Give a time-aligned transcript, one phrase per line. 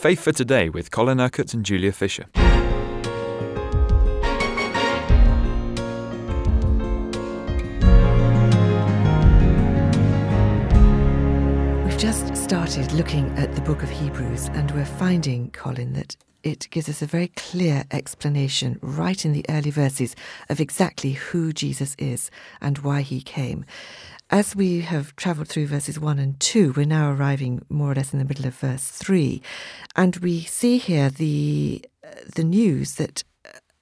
[0.00, 2.24] Faith for Today with Colin Urquhart and Julia Fisher.
[11.84, 16.66] We've just started looking at the book of Hebrews, and we're finding, Colin, that it
[16.70, 20.16] gives us a very clear explanation right in the early verses
[20.48, 22.30] of exactly who Jesus is
[22.62, 23.66] and why he came.
[24.32, 28.12] As we have travelled through verses 1 and 2, we're now arriving more or less
[28.12, 29.42] in the middle of verse 3,
[29.96, 31.84] and we see here the,
[32.36, 33.24] the news that,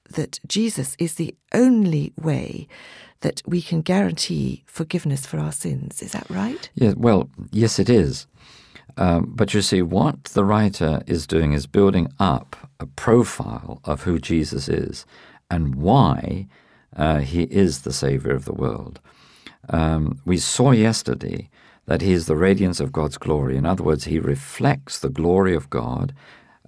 [0.09, 2.67] that Jesus is the only way
[3.21, 6.01] that we can guarantee forgiveness for our sins.
[6.01, 6.67] Is that right?
[6.73, 8.25] Yeah, well, yes, it is.
[8.97, 14.01] Um, but you see, what the writer is doing is building up a profile of
[14.01, 15.05] who Jesus is
[15.51, 16.47] and why
[16.95, 18.99] uh, he is the Savior of the world.
[19.67, 21.49] Um, we saw yesterday
[21.85, 23.57] that he is the radiance of God's glory.
[23.57, 26.13] In other words, he reflects the glory of God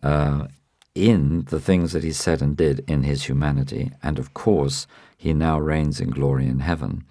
[0.03, 0.47] uh,
[0.95, 3.91] in the things that he said and did in his humanity.
[4.03, 7.05] And of course, he now reigns in glory in heaven.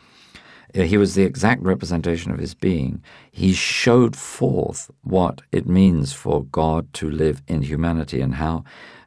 [0.75, 3.03] Uh, he was the exact representation of his being.
[3.31, 8.65] He showed forth what it means for God to live in humanity and how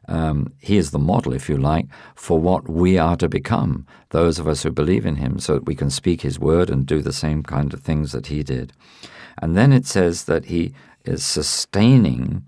[0.08, 4.38] um, he is the model, if you like, for what we are to become, those
[4.38, 7.00] of us who believe in him, so that we can speak his word and do
[7.00, 8.72] the same kind of things that he did.
[9.40, 10.72] And then it says that he
[11.04, 12.44] is sustaining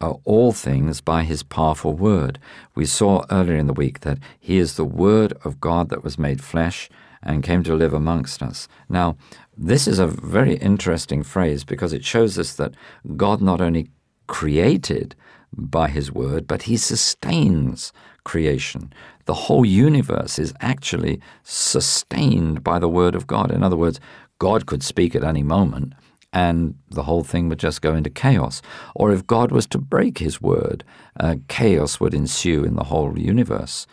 [0.00, 2.38] uh, all things by his powerful word.
[2.74, 6.18] We saw earlier in the week that he is the word of God that was
[6.18, 6.88] made flesh
[7.22, 8.66] and came to live amongst us.
[8.88, 9.16] Now,
[9.56, 12.74] this is a very interesting phrase because it shows us that
[13.16, 13.90] God not only
[14.26, 15.14] created
[15.52, 17.92] by his word, but he sustains
[18.24, 18.92] creation.
[19.24, 23.50] The whole universe is actually sustained by the word of God.
[23.50, 24.00] In other words,
[24.38, 25.94] God could speak at any moment
[26.32, 28.62] and the whole thing would just go into chaos.
[28.94, 30.84] Or if God was to break his word,
[31.18, 33.86] uh, chaos would ensue in the whole universe.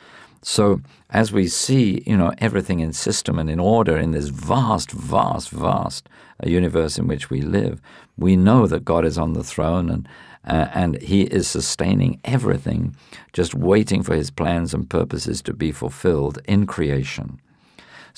[0.43, 4.91] So as we see, you know, everything in system and in order in this vast,
[4.91, 6.07] vast, vast
[6.43, 7.81] uh, universe in which we live,
[8.17, 10.07] we know that God is on the throne and
[10.47, 12.95] uh, and He is sustaining everything,
[13.33, 17.39] just waiting for His plans and purposes to be fulfilled in creation.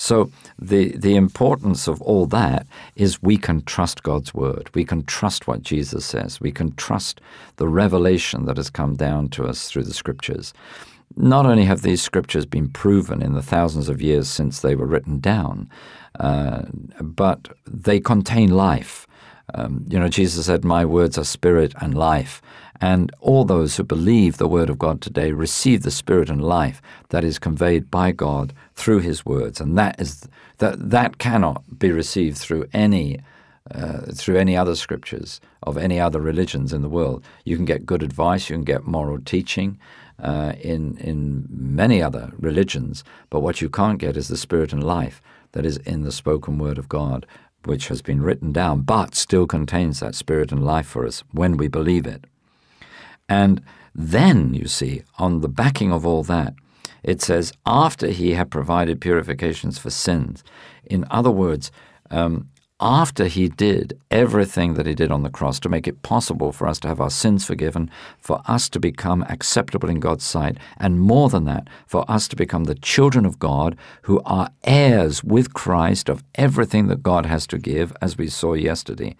[0.00, 4.70] So the the importance of all that is we can trust God's word.
[4.74, 6.40] We can trust what Jesus says.
[6.40, 7.20] We can trust
[7.56, 10.54] the revelation that has come down to us through the scriptures.
[11.16, 14.86] Not only have these scriptures been proven in the thousands of years since they were
[14.86, 15.68] written down,
[16.18, 16.62] uh,
[17.02, 19.06] but they contain life.
[19.54, 22.42] Um, you know, Jesus said, My words are spirit and life.
[22.80, 26.80] And all those who believe the word of God today receive the spirit and life
[27.10, 29.60] that is conveyed by God through his words.
[29.60, 30.26] And that is
[30.58, 33.18] that that cannot be received through any
[33.70, 37.22] uh, through any other scriptures of any other religions in the world.
[37.44, 39.78] You can get good advice, you can get moral teaching
[40.18, 44.82] uh, in in many other religions, but what you can't get is the spirit and
[44.82, 45.20] life
[45.52, 47.26] that is in the spoken word of God
[47.64, 51.56] which has been written down, but still contains that spirit and life for us when
[51.56, 52.26] we believe it.
[53.28, 53.62] And
[53.94, 56.54] then, you see, on the backing of all that,
[57.02, 60.44] it says, after he had provided purifications for sins.
[60.84, 61.70] In other words,
[62.10, 62.48] um,
[62.80, 66.66] after he did everything that he did on the cross to make it possible for
[66.66, 71.00] us to have our sins forgiven, for us to become acceptable in God's sight, and
[71.00, 75.52] more than that, for us to become the children of God who are heirs with
[75.52, 79.16] Christ of everything that God has to give, as we saw yesterday.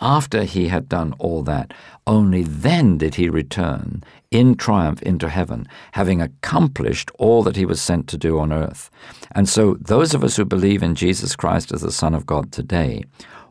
[0.00, 1.74] After he had done all that,
[2.06, 7.80] only then did he return in triumph into heaven, having accomplished all that he was
[7.80, 8.90] sent to do on earth.
[9.32, 12.52] And so, those of us who believe in Jesus Christ as the Son of God
[12.52, 13.04] today,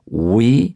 [0.06, 0.76] we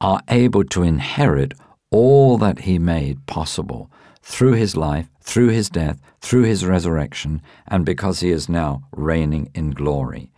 [0.00, 1.54] are able to inherit
[1.90, 3.90] all that he made possible
[4.22, 9.50] through his life, through his death, through his resurrection, and because he is now reigning
[9.54, 10.30] in glory.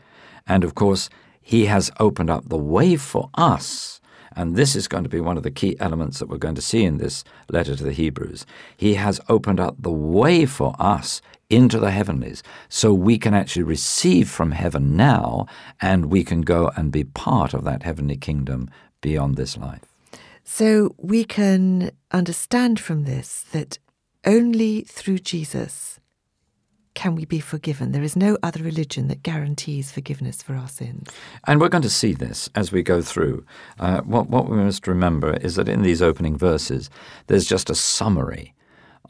[0.47, 1.10] And of course,
[1.50, 4.00] he has opened up the way for us.
[4.36, 6.62] And this is going to be one of the key elements that we're going to
[6.62, 8.47] see in this letter to the Hebrews.
[8.76, 13.64] He has opened up the way for us into the heavenlies so we can actually
[13.64, 15.47] receive from heaven now
[15.80, 18.70] and we can go and be part of that heavenly kingdom
[19.00, 19.82] beyond this life.
[20.44, 23.80] So we can understand from this that
[24.24, 25.98] only through Jesus
[26.95, 27.92] can we be forgiven?
[27.92, 31.09] There is no other religion that guarantees forgiveness for our sins.
[31.47, 33.45] And we're going to see this as we go through.
[33.78, 36.91] Uh, what, what we must remember is that in these opening verses,
[37.28, 38.54] there's just a summary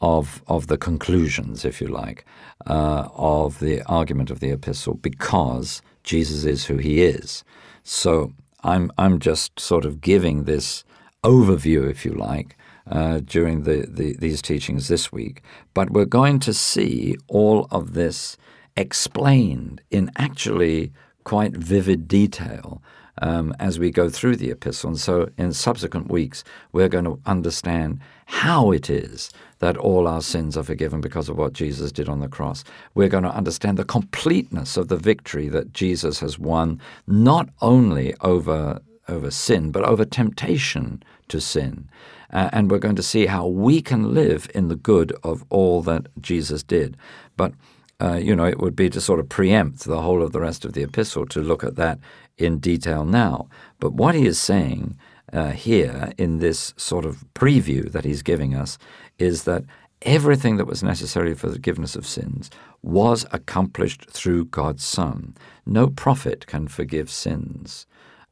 [0.01, 2.25] of, of the conclusions, if you like,
[2.67, 7.43] uh, of the argument of the epistle because Jesus is who he is.
[7.83, 8.33] So
[8.63, 10.83] I'm, I'm just sort of giving this
[11.23, 12.57] overview, if you like,
[12.91, 15.41] uh, during the, the, these teachings this week.
[15.73, 18.37] But we're going to see all of this
[18.75, 20.91] explained in actually
[21.23, 22.81] quite vivid detail
[23.21, 24.89] um, as we go through the epistle.
[24.89, 29.29] And so in subsequent weeks, we're going to understand how it is
[29.59, 32.63] that all our sins are forgiven because of what Jesus did on the cross.
[32.95, 38.15] We're going to understand the completeness of the victory that Jesus has won, not only
[38.21, 41.89] over, over sin, but over temptation to sin.
[42.31, 45.81] Uh, and we're going to see how we can live in the good of all
[45.81, 46.97] that Jesus did.
[47.35, 47.53] But
[48.01, 50.65] uh, you know, it would be to sort of preempt the whole of the rest
[50.65, 51.99] of the epistle to look at that
[52.37, 53.47] in detail now.
[53.79, 54.97] But what he is saying
[55.31, 58.79] uh, here in this sort of preview that he's giving us
[59.19, 59.63] is that
[60.01, 62.49] everything that was necessary for the forgiveness of sins
[62.81, 65.35] was accomplished through God's Son.
[65.65, 67.85] No prophet can forgive sins.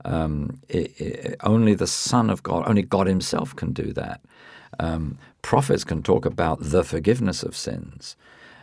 [0.06, 4.22] Um, it, it, only the Son of God, only God Himself can do that.
[4.80, 8.16] Um, prophets can talk about the forgiveness of sins.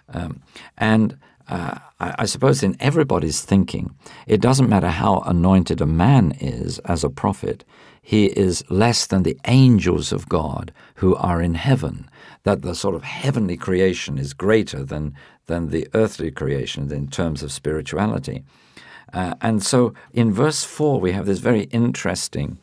[0.08, 0.42] Um,
[0.78, 1.18] and
[1.48, 3.94] uh, I, I, suppose in everybody's thinking,
[4.26, 7.64] it doesn't matter how anointed a man is as a prophet,
[8.02, 12.08] he is less than the angels of God who are in heaven.
[12.44, 15.14] That the sort of heavenly creation is greater than,
[15.46, 18.44] than the earthly creation in terms of spirituality.
[19.12, 22.58] Uh, and so in verse 4, we have this very interesting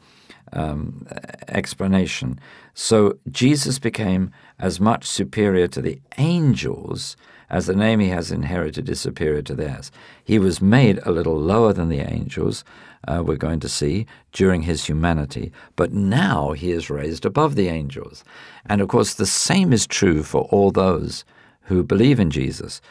[0.52, 1.08] um,
[1.48, 2.40] explanation.
[2.74, 7.16] So Jesus became as much superior to the angels
[7.50, 9.92] as the name he has inherited is superior to theirs.
[10.24, 12.64] He was made a little lower than the angels,
[13.08, 17.68] uh, we're going to see, during his humanity, but now he is raised above the
[17.68, 18.24] angels.
[18.66, 21.26] And of course, the same is true for all those
[21.66, 22.82] who believe in Jesus.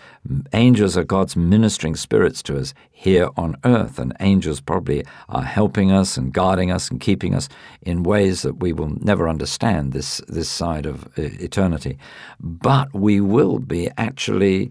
[0.52, 5.92] Angels are God's ministering spirits to us here on earth, and angels probably are helping
[5.92, 7.48] us and guarding us and keeping us
[7.82, 11.98] in ways that we will never understand this, this side of uh, eternity.
[12.40, 14.70] But we will be actually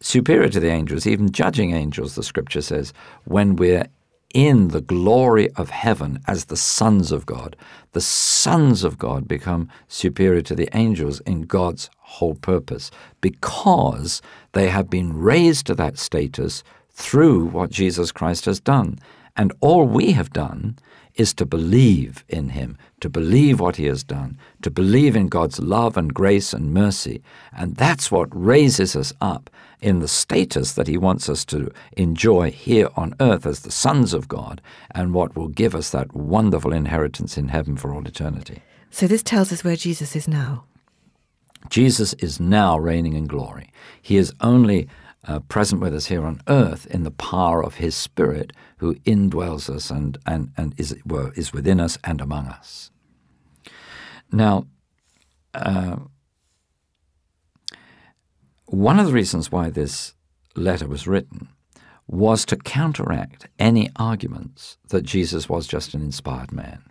[0.00, 2.92] superior to the angels, even judging angels, the scripture says,
[3.24, 3.86] when we're
[4.34, 7.56] in the glory of heaven as the sons of God.
[7.92, 12.90] The sons of God become superior to the angels in God's whole purpose
[13.20, 18.98] because they have been raised to that status through what Jesus Christ has done.
[19.36, 20.76] And all we have done
[21.14, 25.58] is to believe in him, to believe what he has done, to believe in God's
[25.58, 27.22] love and grace and mercy.
[27.52, 29.50] And that's what raises us up
[29.80, 34.14] in the status that he wants us to enjoy here on earth as the sons
[34.14, 34.62] of God,
[34.94, 38.62] and what will give us that wonderful inheritance in heaven for all eternity.
[38.90, 40.64] So this tells us where Jesus is now.
[41.68, 43.72] Jesus is now reigning in glory.
[44.00, 44.88] He is only
[45.26, 49.70] uh, present with us here on earth in the power of His Spirit, who indwells
[49.70, 52.90] us and, and, and is, well, is within us and among us.
[54.32, 54.66] Now,
[55.54, 55.96] uh,
[58.66, 60.14] one of the reasons why this
[60.56, 61.48] letter was written
[62.06, 66.82] was to counteract any arguments that Jesus was just an inspired man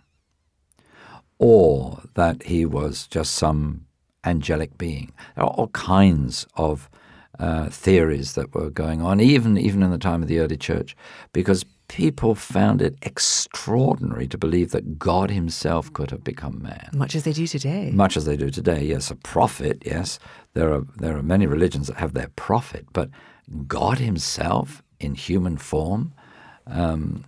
[1.38, 3.86] or that he was just some
[4.24, 5.12] angelic being.
[5.34, 6.88] There are all kinds of
[7.42, 10.96] uh, theories that were going on, even even in the time of the early church,
[11.32, 16.90] because people found it extraordinary to believe that God Himself could have become man.
[16.94, 17.90] Much as they do today.
[17.92, 18.84] Much as they do today.
[18.84, 19.82] Yes, a prophet.
[19.84, 20.20] Yes,
[20.54, 23.10] there are there are many religions that have their prophet, but
[23.66, 26.12] God Himself in human form.
[26.68, 27.24] Um,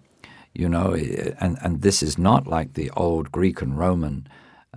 [0.54, 0.94] you know,
[1.40, 4.28] and and this is not like the old Greek and Roman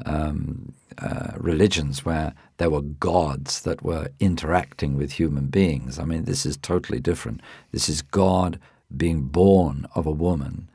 [0.05, 5.99] um, uh, religions where there were gods that were interacting with human beings.
[5.99, 7.41] I mean, this is totally different.
[7.71, 8.59] This is God
[8.95, 10.69] being born of a woman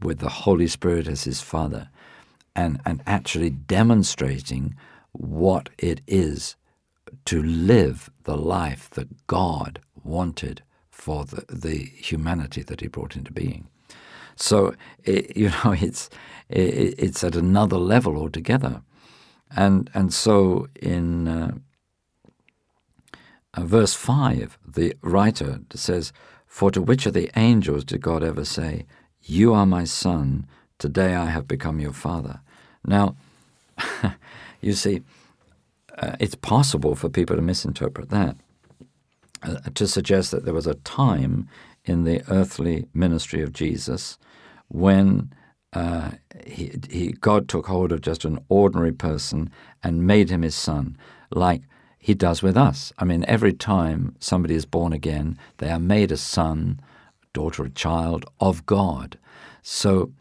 [0.00, 1.88] with the Holy Spirit as his father
[2.56, 4.74] and, and actually demonstrating
[5.12, 6.56] what it is
[7.26, 13.32] to live the life that God wanted for the, the humanity that he brought into
[13.32, 13.68] being.
[14.42, 16.10] So, it, you know, it's,
[16.48, 18.82] it, it's at another level altogether.
[19.54, 21.52] And, and so in uh,
[23.54, 26.12] uh, verse 5, the writer says,
[26.46, 28.86] For to which of the angels did God ever say,
[29.20, 30.46] You are my son,
[30.78, 32.40] today I have become your father?
[32.84, 33.14] Now,
[34.60, 35.02] you see,
[35.98, 38.36] uh, it's possible for people to misinterpret that,
[39.42, 41.48] uh, to suggest that there was a time
[41.84, 44.18] in the earthly ministry of Jesus
[44.72, 45.30] when
[45.74, 46.12] uh,
[46.46, 49.50] he, he, God took hold of just an ordinary person
[49.82, 50.96] and made him his son,
[51.30, 51.62] like
[51.98, 52.92] he does with us.
[52.98, 56.80] I mean, every time somebody is born again, they are made a son,
[57.32, 59.18] daughter, a child of God.
[59.62, 60.12] So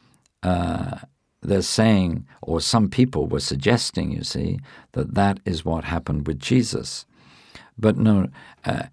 [0.44, 1.00] uh,
[1.42, 4.60] they're saying, or some people were suggesting, you see,
[4.92, 7.06] that that is what happened with Jesus.
[7.78, 8.28] But no,
[8.66, 8.84] uh,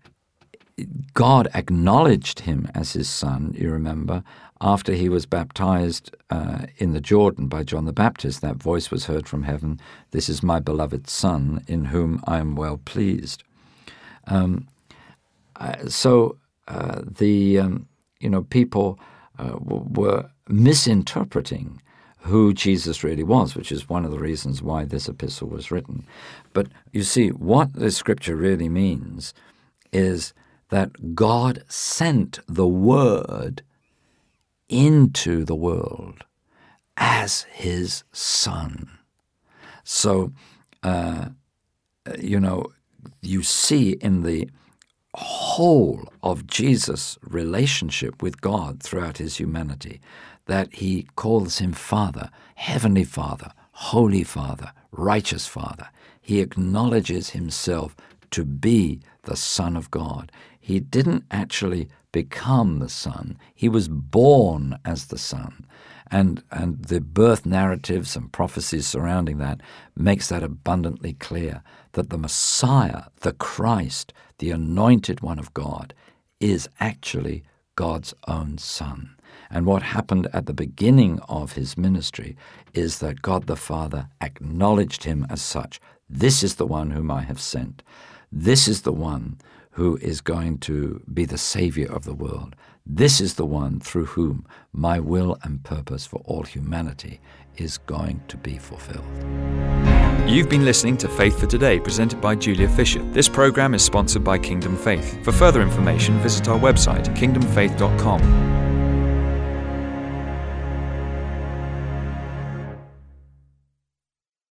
[1.15, 4.23] God acknowledged him as his son, you remember,
[4.61, 8.41] after he was baptized uh, in the Jordan by John the Baptist.
[8.41, 12.57] That voice was heard from heaven This is my beloved Son, in whom I am
[12.57, 13.45] well pleased.
[14.27, 14.69] Um,
[15.57, 17.88] uh, so uh, the um,
[18.21, 18.99] you know people
[19.38, 21.81] uh, w- were misinterpreting
[22.23, 26.05] who Jesus really was, which is one of the reasons why this epistle was written.
[26.53, 29.35] But you see, what the scripture really means
[29.93, 30.35] is
[30.71, 33.62] that God sent the Word
[34.69, 36.25] into the world
[36.97, 38.99] as His Son.
[39.85, 40.33] So,
[40.83, 41.31] uh,
[42.19, 42.67] you know,
[43.23, 44.49] you see in the
[45.15, 50.01] whole of Jesus' relationship with God throughout his humanity
[50.47, 55.89] that he calls him Father, Heavenly Father, Holy Father, Righteous Father.
[56.21, 57.97] He acknowledges himself
[58.31, 60.31] to be the Son of God.
[60.61, 65.67] He didn't actually become the Son, he was born as the Son.
[66.11, 69.61] And, and the birth narratives and prophecies surrounding that
[69.95, 71.62] makes that abundantly clear
[71.93, 75.93] that the Messiah, the Christ, the anointed one of God,
[76.41, 77.45] is actually
[77.77, 79.15] God's own Son.
[79.50, 82.37] And what happened at the beginning of his ministry
[82.75, 85.81] is that God the Father acknowledged him as such.
[86.09, 87.83] This is the one whom I have sent.
[88.33, 89.38] This is the one
[89.78, 92.56] who is going to be the Savior of the world.
[92.85, 97.20] This is the one through whom my will and purpose for all humanity
[97.56, 99.06] is going to be fulfilled.
[100.28, 103.04] You've been listening to Faith for Today, presented by Julia Fisher.
[103.12, 105.25] This program is sponsored by Kingdom Faith.
[105.25, 108.68] For further information, visit our website, kingdomfaith.com.